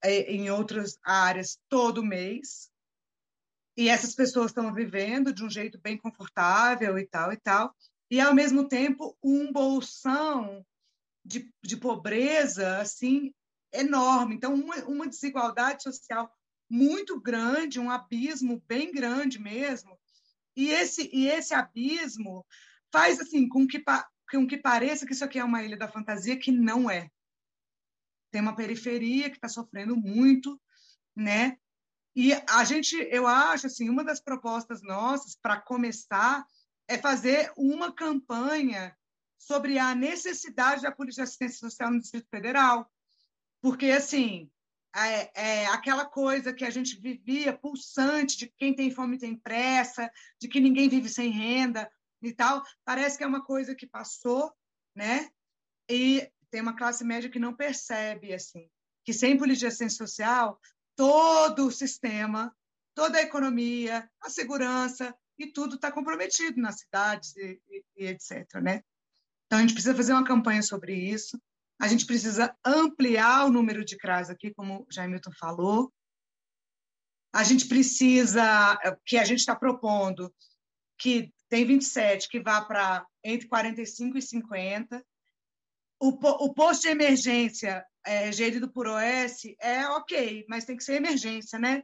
[0.03, 2.69] é, em outras áreas todo mês.
[3.77, 7.75] E essas pessoas estão vivendo de um jeito bem confortável e tal e tal.
[8.09, 10.65] E, ao mesmo tempo, um bolsão
[11.25, 13.33] de, de pobreza assim
[13.73, 14.35] enorme.
[14.35, 16.31] Então, uma, uma desigualdade social
[16.69, 19.99] muito grande, um abismo bem grande mesmo.
[20.55, 22.45] E esse, e esse abismo
[22.91, 23.83] faz assim com que,
[24.31, 27.09] com que pareça que isso aqui é uma ilha da fantasia, que não é.
[28.31, 30.59] Tem uma periferia que está sofrendo muito,
[31.15, 31.57] né?
[32.15, 36.45] E a gente, eu acho, assim, uma das propostas nossas para começar
[36.87, 38.95] é fazer uma campanha
[39.37, 42.89] sobre a necessidade da política de assistência social no Distrito Federal,
[43.61, 44.49] porque assim
[44.95, 50.09] é, é, aquela coisa que a gente vivia pulsante de quem tem fome tem pressa,
[50.39, 51.89] de que ninguém vive sem renda
[52.21, 54.51] e tal, parece que é uma coisa que passou,
[54.95, 55.29] né?
[55.89, 58.69] E tem uma classe média que não percebe assim
[59.05, 60.59] que sem política de social
[60.95, 62.53] todo o sistema,
[62.95, 68.55] toda a economia, a segurança e tudo está comprometido nas cidades e, e, e etc,
[68.61, 68.83] né?
[69.45, 71.39] Então a gente precisa fazer uma campanha sobre isso.
[71.79, 75.91] A gente precisa ampliar o número de CRAs aqui, como o Jaimilton falou.
[77.33, 80.33] A gente precisa, que a gente está propondo,
[80.97, 85.05] que tem 27, que vá para entre 45 e 50.
[85.99, 90.95] O, o posto de emergência é, gerido por OS é ok, mas tem que ser
[90.95, 91.83] emergência, né?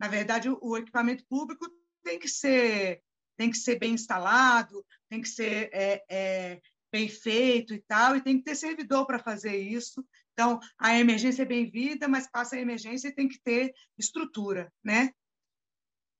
[0.00, 1.66] Na verdade, o, o equipamento público
[2.02, 3.02] tem que ser
[3.36, 8.22] tem que ser bem instalado, tem que ser é, é, bem feito e tal, e
[8.22, 10.04] tem que ter servidor para fazer isso.
[10.32, 15.12] Então, a emergência é bem-vinda, mas passa a emergência e tem que ter estrutura, né?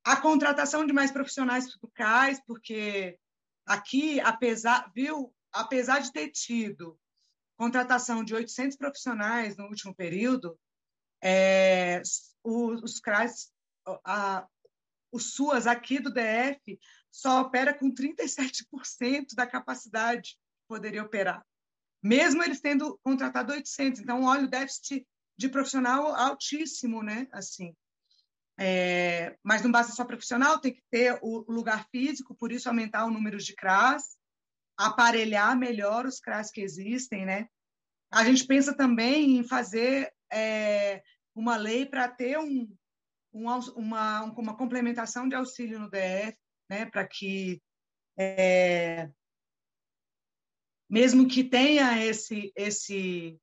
[0.04, 3.18] A contratação de mais profissionais fiscais, porque
[3.66, 6.98] aqui, apesar, viu, apesar de ter tido
[7.56, 10.58] contratação de 800 profissionais no último período,
[11.22, 12.00] é,
[12.44, 13.52] os, os CRAS,
[14.04, 14.46] a,
[15.12, 16.78] os SUAS aqui do DF
[17.10, 21.44] só opera com 37% da capacidade poderia operar,
[22.02, 24.00] mesmo eles tendo contratado 800.
[24.00, 27.26] Então, olha o déficit de profissional altíssimo, né?
[27.32, 27.74] Assim,
[28.58, 33.04] é, mas não basta só profissional, tem que ter o lugar físico, por isso aumentar
[33.04, 34.16] o número de CRAS,
[34.76, 37.48] aparelhar melhor os CRAS que existem, né?
[38.10, 41.02] A gente pensa também em fazer é,
[41.34, 42.68] uma lei para ter um,
[43.32, 46.36] um, uma, uma complementação de auxílio no DF,
[46.68, 46.86] né?
[46.86, 47.62] Para que
[48.18, 49.08] é,
[50.88, 53.38] mesmo que tenha esse esse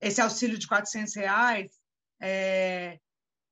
[0.00, 1.72] esse auxílio de 400 reais,
[2.20, 2.98] é,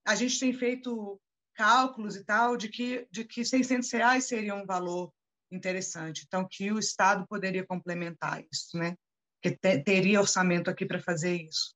[0.07, 1.21] a gente tem feito
[1.55, 5.13] cálculos e tal de que de que 600 reais seria um valor
[5.51, 8.97] interessante, então que o Estado poderia complementar isso, né?
[9.43, 11.75] Que te, teria orçamento aqui para fazer isso.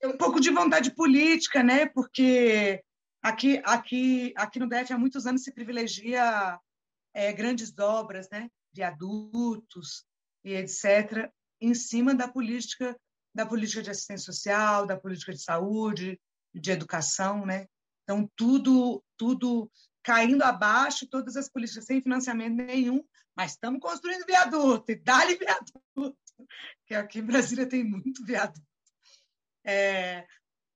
[0.00, 1.86] Tem um pouco de vontade política, né?
[1.86, 2.82] Porque
[3.22, 6.58] aqui aqui aqui no DF há muitos anos se privilegia
[7.14, 8.48] é, grandes obras, né?
[8.72, 10.06] Viadutos,
[10.44, 12.96] e etc., em cima da política
[13.34, 16.20] da política de assistência social, da política de saúde,
[16.54, 17.66] de educação, né?
[18.02, 19.70] Então tudo tudo
[20.02, 23.02] caindo abaixo, todas as políticas sem financiamento nenhum,
[23.36, 26.18] mas estamos construindo viaduto e dá-lhe viaduto,
[26.86, 28.66] que aqui em Brasília tem muito viaduto.
[29.64, 30.26] É,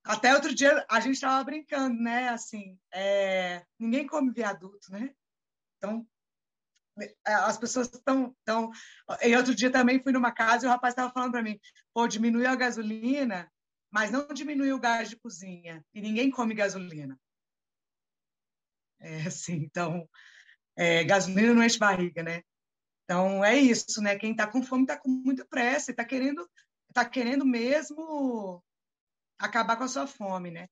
[0.04, 2.28] até outro dia a gente estava brincando, né?
[2.28, 5.12] Assim, é, ninguém come viaduto, né?
[5.76, 6.06] Então
[7.24, 8.34] as pessoas estão.
[8.44, 8.70] Tão...
[9.22, 11.58] E outro dia também fui numa casa e o rapaz estava falando para mim:
[11.92, 13.50] pô, diminuiu a gasolina,
[13.90, 15.84] mas não diminuiu o gás de cozinha.
[15.94, 17.18] E ninguém come gasolina.
[19.00, 20.08] É assim, então,
[20.76, 22.42] é, gasolina não enche barriga, né?
[23.04, 24.18] Então, é isso, né?
[24.18, 26.48] Quem está com fome está com muita pressa, está querendo,
[26.92, 28.62] tá querendo mesmo
[29.38, 30.68] acabar com a sua fome, né?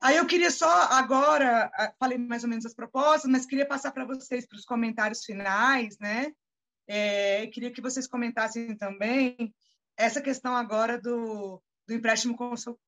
[0.00, 4.04] Aí eu queria só agora, falei mais ou menos as propostas, mas queria passar para
[4.04, 6.32] vocês para os comentários finais, né?
[6.86, 9.52] É, queria que vocês comentassem também
[9.96, 12.36] essa questão agora do, do empréstimo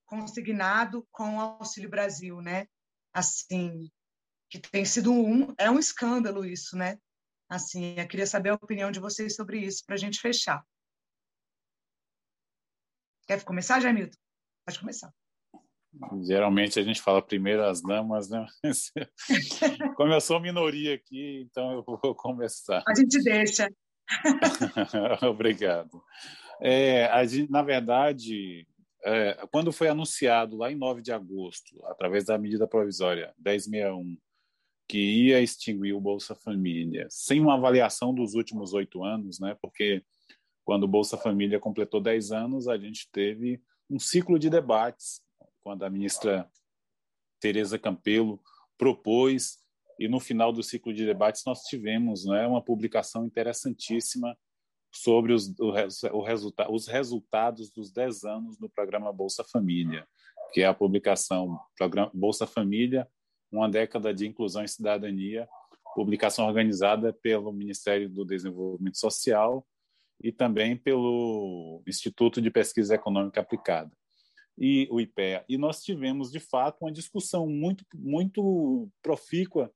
[0.06, 2.66] consignado com o Auxílio Brasil, né?
[3.12, 3.90] Assim,
[4.48, 6.96] que tem sido um, é um escândalo isso, né?
[7.48, 10.64] Assim, eu queria saber a opinião de vocês sobre isso para a gente fechar.
[13.26, 14.16] Quer começar, Jamilton?
[14.64, 15.12] Pode começar.
[16.22, 18.46] Geralmente a gente fala primeiro as damas, né?
[19.96, 22.82] Como eu sou minoria aqui, então eu vou começar.
[22.86, 23.68] A gente deixa.
[25.28, 26.02] Obrigado.
[26.60, 28.66] É, gente, na verdade,
[29.04, 34.16] é, quando foi anunciado lá em 9 de agosto, através da medida provisória 1061,
[34.88, 39.56] que ia extinguir o Bolsa Família, sem uma avaliação dos últimos oito anos, né?
[39.62, 40.02] porque
[40.64, 45.20] quando o Bolsa Família completou 10 anos, a gente teve um ciclo de debates,
[45.62, 46.50] quando a ministra
[47.40, 48.40] Tereza Campelo
[48.78, 49.58] propôs,
[49.98, 54.36] e no final do ciclo de debates nós tivemos né, uma publicação interessantíssima
[54.92, 55.72] sobre os, o,
[56.12, 60.06] o resulta, os resultados dos 10 anos do programa Bolsa Família,
[60.52, 63.06] que é a publicação programa Bolsa Família,
[63.52, 65.48] uma década de inclusão e cidadania,
[65.94, 69.66] publicação organizada pelo Ministério do Desenvolvimento Social
[70.22, 73.90] e também pelo Instituto de Pesquisa Econômica Aplicada
[74.60, 75.42] e o IPEA.
[75.48, 79.72] E nós tivemos, de fato, uma discussão muito, muito profícua,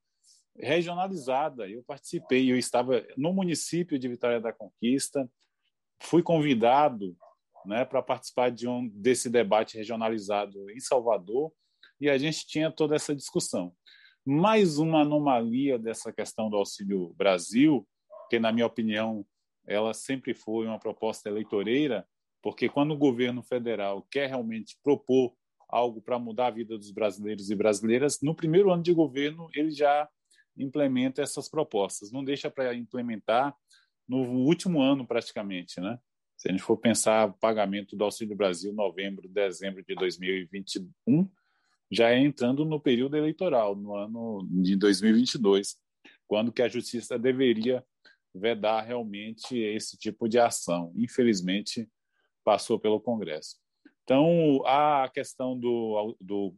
[0.56, 1.68] regionalizada.
[1.68, 5.28] Eu participei, eu estava no município de Vitória da Conquista,
[6.00, 7.16] fui convidado
[7.64, 11.50] né, para participar de um desse debate regionalizado em Salvador,
[11.98, 13.74] e a gente tinha toda essa discussão.
[14.24, 17.86] Mais uma anomalia dessa questão do Auxílio Brasil,
[18.28, 19.24] que, na minha opinião,
[19.66, 22.06] ela sempre foi uma proposta eleitoreira,
[22.44, 25.34] porque quando o governo federal quer realmente propor
[25.66, 29.70] algo para mudar a vida dos brasileiros e brasileiras, no primeiro ano de governo ele
[29.70, 30.06] já
[30.54, 33.56] implementa essas propostas, não deixa para implementar
[34.06, 35.98] no último ano praticamente, né?
[36.36, 41.26] Se a gente for pensar o pagamento do Auxílio Brasil novembro, dezembro de 2021,
[41.90, 45.78] já é entrando no período eleitoral, no ano de 2022,
[46.26, 47.82] quando que a justiça deveria
[48.34, 50.92] vedar realmente esse tipo de ação.
[50.94, 51.88] Infelizmente,
[52.44, 53.56] passou pelo Congresso.
[54.04, 56.54] Então, a questão do, do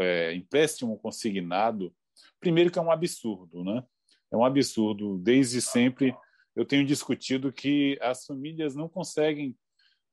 [0.00, 1.94] é, empréstimo consignado,
[2.38, 3.82] primeiro que é um absurdo, né?
[4.30, 5.18] É um absurdo.
[5.18, 6.14] Desde sempre
[6.54, 9.56] eu tenho discutido que as famílias não conseguem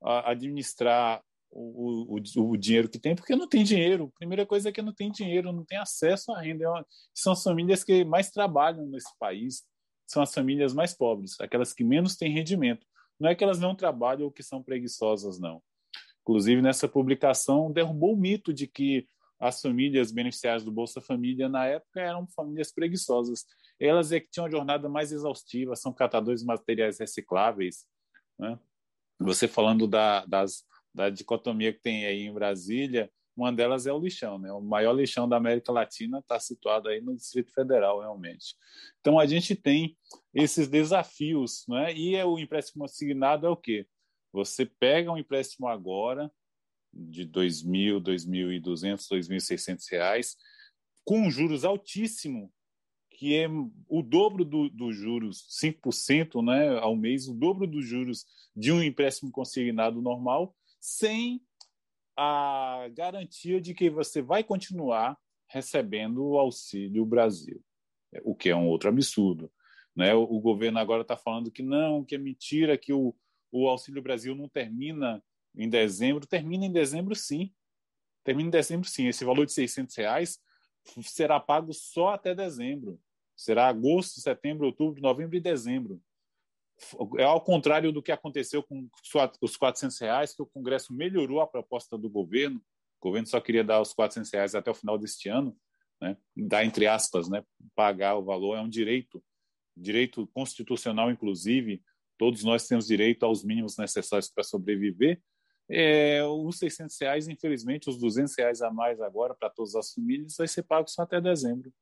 [0.02, 1.22] administrar
[1.52, 4.12] o, o, o, dinheiro que tem, porque não tem dinheiro.
[4.16, 6.66] A primeira coisa é que não tem dinheiro, não tem acesso à renda.
[6.66, 9.64] É são as famílias que mais trabalham nesse país,
[10.08, 12.88] são as famílias mais pobres, aquelas que menos têm rendimento.
[13.22, 15.62] Não é que elas não trabalham ou que são preguiçosas, não.
[16.24, 19.08] Inclusive, nessa publicação, derrubou o mito de que
[19.40, 23.46] as famílias beneficiárias do Bolsa Família, na época, eram famílias preguiçosas.
[23.80, 27.86] Elas é que tinham a jornada mais exaustiva, são catadores de materiais recicláveis.
[28.40, 28.58] Né?
[29.20, 34.00] Você falando da, das da dicotomia que tem aí em Brasília, uma delas é o
[34.00, 34.52] lixão, né?
[34.52, 38.56] O maior lixão da América Latina está situado aí no Distrito Federal, realmente.
[39.00, 39.98] Então a gente tem
[40.34, 41.94] esses desafios, né?
[41.94, 43.88] E é o empréstimo assignado é o quê?
[44.34, 46.32] Você pega um empréstimo agora
[46.94, 50.36] de 2.000, 2.200, 2.600 reais
[51.04, 52.50] com juros altíssimos,
[53.12, 53.48] que é
[53.88, 58.82] o dobro dos do juros, 5% né, ao mês, o dobro dos juros de um
[58.82, 61.42] empréstimo consignado normal, sem
[62.16, 67.62] a garantia de que você vai continuar recebendo o Auxílio Brasil,
[68.24, 69.52] o que é um outro absurdo.
[69.96, 70.14] Né?
[70.14, 73.16] O, o governo agora está falando que não, que é mentira, que o,
[73.52, 75.24] o Auxílio Brasil não termina
[75.56, 76.26] em dezembro.
[76.26, 77.54] Termina em dezembro, sim.
[78.24, 79.08] Termina em dezembro, sim.
[79.08, 80.40] Esse valor de 600 reais
[81.04, 83.00] será pago só até dezembro.
[83.36, 86.02] Será agosto, setembro, outubro, novembro e dezembro
[87.18, 88.90] é ao contrário do que aconteceu com
[89.42, 92.58] os 400 reais, que o Congresso melhorou a proposta do governo.
[93.00, 95.56] O governo só queria dar os 400 reais até o final deste ano,
[96.02, 96.18] né?
[96.36, 97.44] dar entre aspas, né?
[97.76, 99.24] pagar o valor é um direito,
[99.76, 101.82] direito constitucional, inclusive.
[102.18, 105.22] Todos nós temos direito aos mínimos necessários para sobreviver.
[105.70, 110.36] É, os 600 reais, infelizmente, os 200 reais a mais agora para todas as famílias
[110.38, 111.74] vai ser pago só até dezembro.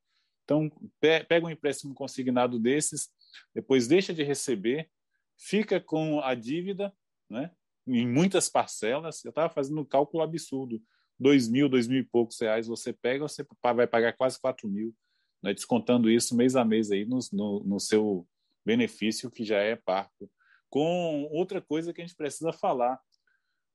[0.50, 3.08] Então, pega um empréstimo consignado desses,
[3.54, 4.90] depois deixa de receber,
[5.38, 6.92] fica com a dívida,
[7.30, 7.52] né?
[7.86, 10.82] Em muitas parcelas, eu estava fazendo um cálculo absurdo.
[11.16, 14.92] Dois mil, dois mil e poucos reais você pega, você vai pagar quase quatro mil,
[15.40, 15.54] né?
[15.54, 18.26] descontando isso mês a mês aí no, no, no seu
[18.66, 20.28] benefício, que já é parco.
[20.68, 22.98] Com outra coisa que a gente precisa falar,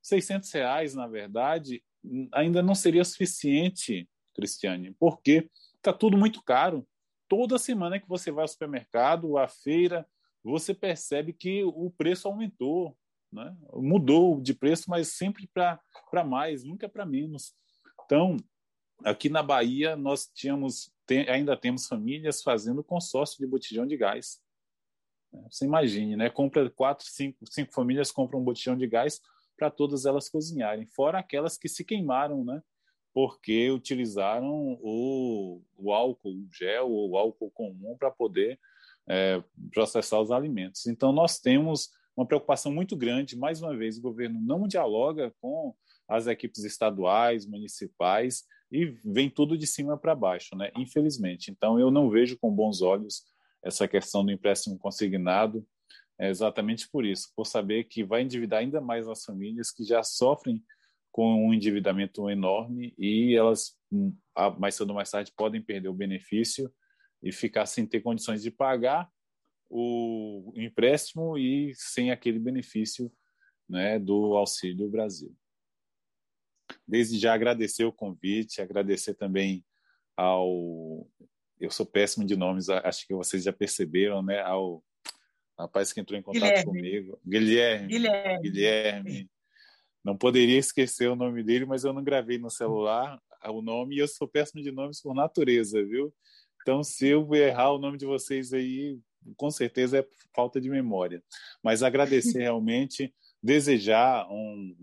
[0.01, 1.81] 600 reais, na verdade,
[2.33, 5.49] ainda não seria suficiente, Cristiane, porque
[5.89, 6.85] está tudo muito caro
[7.27, 10.07] toda semana que você vai ao supermercado, à feira,
[10.43, 12.95] você percebe que o preço aumentou,
[13.31, 13.55] né?
[13.73, 17.55] mudou de preço, mas sempre para mais, nunca para menos.
[18.05, 18.38] Então,
[19.03, 24.39] aqui na Bahia, nós tínhamos, tem, ainda temos famílias fazendo consórcio de botijão de gás.
[25.49, 26.29] Você imagine, né?
[26.29, 29.19] Compra quatro, cinco, cinco famílias compram um botijão de gás
[29.57, 32.61] para todas elas cozinharem, fora aquelas que se queimaram, né?
[33.16, 38.59] Porque utilizaram o, o álcool gel ou o álcool comum para poder
[39.07, 39.41] é,
[39.74, 40.86] processar os alimentos.
[40.86, 43.38] Então, nós temos uma preocupação muito grande.
[43.38, 45.74] Mais uma vez, o governo não dialoga com
[46.09, 50.70] as equipes estaduais, municipais e vem tudo de cima para baixo, né?
[50.76, 51.49] Infelizmente.
[51.49, 53.24] Então, eu não vejo com bons olhos
[53.63, 55.66] essa questão do empréstimo consignado,
[56.20, 60.03] é exatamente por isso, por saber que vai endividar ainda mais as famílias que já
[60.03, 60.61] sofrem
[61.16, 64.13] com um endividamento enorme e elas, hum,
[64.59, 66.70] mais cedo ou mais tarde, podem perder o benefício
[67.24, 69.09] e ficar sem ter condições de pagar
[69.70, 73.09] o empréstimo e sem aquele benefício
[73.68, 75.34] né, do Auxílio Brasil.
[76.86, 79.63] Desde já agradecer o convite, agradecer também
[80.18, 81.07] ao.
[81.57, 84.41] Eu sou péssimo de nomes, acho que vocês já perceberam, né?
[84.41, 84.84] Ao
[85.57, 86.66] rapaz que entrou em contato Guilherme.
[86.66, 87.88] comigo, Guilherme.
[87.88, 88.41] Guilherme.
[88.41, 89.30] Guilherme.
[90.06, 93.99] Não poderia esquecer o nome dele, mas eu não gravei no celular o nome e
[93.99, 96.14] eu sou péssimo de nomes por natureza, viu?
[96.62, 98.99] Então, se eu errar o nome de vocês aí,
[99.36, 101.24] com certeza é falta de memória.
[101.64, 104.76] Mas agradecer realmente, desejar um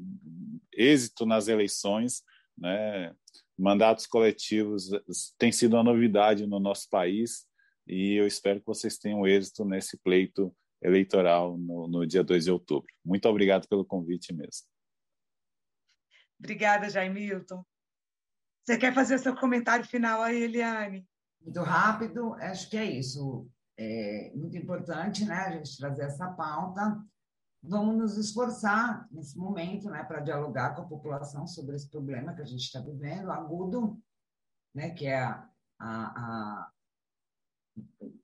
[0.72, 2.22] êxito nas eleições,
[2.58, 3.14] né?
[3.56, 4.90] Mandatos coletivos
[5.38, 7.46] tem sido uma novidade no nosso país
[7.86, 10.52] e eu espero que vocês tenham êxito nesse pleito
[10.82, 12.92] eleitoral no, no dia 2 de outubro.
[13.04, 14.71] Muito obrigado pelo convite mesmo.
[16.42, 17.64] Obrigada, Jaimilton.
[18.64, 21.08] Você quer fazer seu comentário final aí, Eliane?
[21.40, 23.48] Muito rápido, acho que é isso.
[23.78, 27.00] É muito importante né, a gente trazer essa pauta.
[27.62, 32.42] Vamos nos esforçar nesse momento né, para dialogar com a população sobre esse problema que
[32.42, 34.02] a gente está vivendo, agudo,
[34.74, 36.72] né, que é a, a, a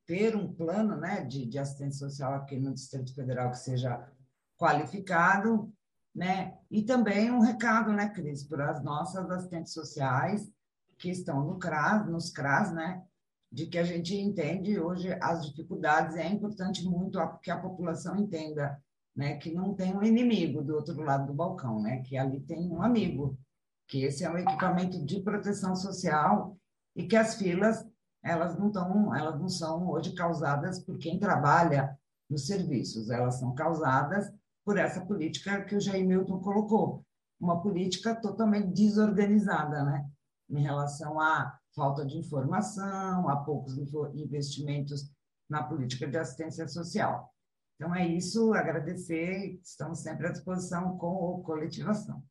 [0.04, 4.10] ter um plano né, de, de assistência social aqui no Distrito Federal que seja
[4.56, 5.72] qualificado,
[6.12, 6.57] né?
[6.70, 10.50] E também um recado, né, Cris, para as nossas assistentes sociais
[10.98, 13.02] que estão no CRAS, nos CRAS, né,
[13.50, 18.78] de que a gente entende hoje as dificuldades é importante muito que a população entenda,
[19.16, 22.70] né, que não tem um inimigo do outro lado do balcão, né, que ali tem
[22.70, 23.38] um amigo,
[23.86, 26.58] que esse é um equipamento de proteção social
[26.94, 27.86] e que as filas
[28.22, 31.96] elas não estão, elas não são hoje causadas por quem trabalha
[32.28, 34.30] nos serviços, elas são causadas
[34.68, 37.02] por essa política que o Jair Milton colocou,
[37.40, 40.06] uma política totalmente desorganizada, né?
[40.50, 43.78] Em relação à falta de informação, a poucos
[44.14, 45.10] investimentos
[45.48, 47.32] na política de assistência social.
[47.76, 52.22] Então é isso, agradecer, estamos sempre à disposição com o coletivação.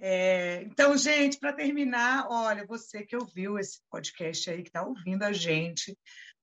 [0.00, 5.22] É, então, gente, para terminar, olha, você que ouviu esse podcast aí, que está ouvindo
[5.22, 5.98] a gente,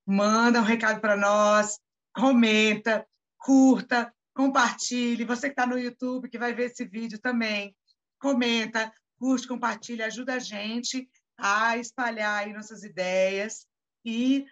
[0.06, 1.80] manda um recado para nós,
[2.14, 3.08] comenta,
[3.42, 5.26] curta, compartilhe.
[5.26, 7.76] Você que está no YouTube, que vai ver esse vídeo também,
[8.20, 13.68] comenta, curte, compartilha, ajuda a gente a espalhar aí nossas ideias
[14.06, 14.46] e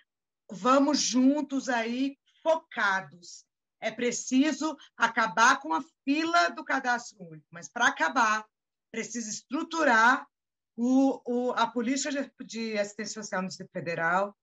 [0.51, 3.45] vamos juntos aí focados.
[3.79, 8.45] É preciso acabar com a fila do cadastro único, mas para acabar,
[8.91, 10.25] precisa estruturar
[10.75, 14.35] o, o, a política de, de assistência social no Distrito Federal,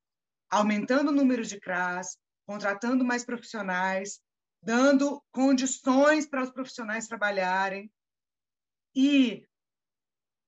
[0.48, 2.16] aumentando o número de CRAS,
[2.46, 4.20] contratando mais profissionais,
[4.66, 7.88] dando condições para os profissionais trabalharem.
[8.96, 9.46] E,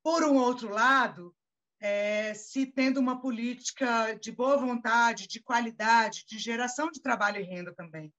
[0.02, 1.32] por um outro lado,
[1.80, 7.44] é, se tendo uma política de boa vontade, de qualidade, de geração de trabalho e
[7.44, 8.12] renda também.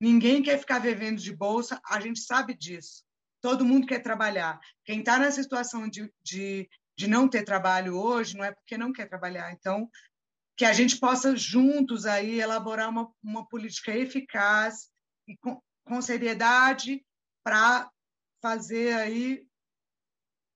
[0.00, 3.04] Ninguém quer ficar vivendo de bolsa, a gente sabe disso.
[3.40, 4.58] Todo mundo quer trabalhar.
[4.84, 8.92] Quem está na situação de, de, de não ter trabalho hoje não é porque não
[8.92, 9.52] quer trabalhar.
[9.52, 9.88] Então,
[10.56, 14.90] que a gente possa juntos aí elaborar uma, uma política eficaz
[15.28, 17.04] e com, com seriedade
[17.44, 17.88] para
[18.42, 19.46] fazer aí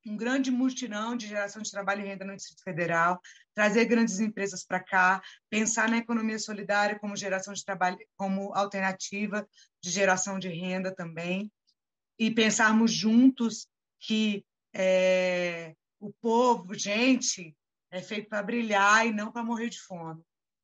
[0.04, 3.20] um grande mutirão de geração de trabalho e renda no Distrito Federal,
[3.54, 9.46] trazer grandes empresas para cá, pensar na economia solidária como geração de trabalho, como alternativa
[9.80, 11.52] de geração de renda também,
[12.18, 13.68] e pensarmos juntos
[14.00, 14.44] que
[14.74, 17.54] é, o povo, gente,
[17.90, 20.22] é feito para brilhar e não para morrer de fome.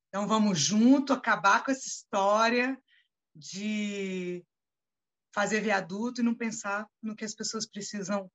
[0.09, 2.76] Então vamos junto acabar com essa história
[3.39, 4.45] de
[5.32, 8.30] fazer viaduto e não pensar no que as pessoas precisam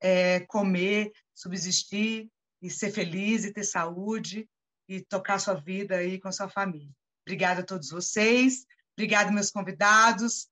[0.00, 2.30] é, comer, subsistir
[2.62, 4.48] e ser feliz e ter saúde
[4.88, 6.94] e tocar sua vida aí com sua família.
[7.26, 8.64] Obrigada a todos vocês,
[8.96, 10.48] obrigada meus convidados.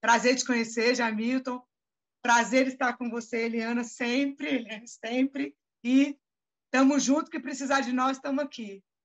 [0.00, 1.62] Prazer te conhecer, Jamilton.
[2.22, 5.54] Prazer estar com você, Eliana, sempre, sempre.
[5.84, 6.18] E
[6.64, 8.82] estamos juntos, que precisar de nós, estamos aqui.